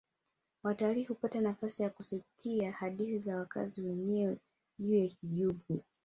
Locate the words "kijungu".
5.07-5.83